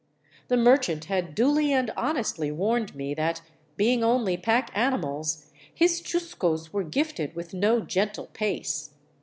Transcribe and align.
The 0.47 0.57
merchant 0.57 1.05
had 1.05 1.35
duly 1.35 1.71
and 1.71 1.91
honestly 1.95 2.49
warned 2.51 2.95
me 2.95 3.13
that, 3.13 3.43
being 3.77 4.03
only 4.03 4.35
pack 4.35 4.71
animals, 4.73 5.51
his 5.71 6.01
chuscos 6.01 6.73
were 6.73 6.83
gifted 6.83 7.35
with 7.35 7.53
no 7.53 7.81
gentle 7.81 8.25
pace. 8.33 8.95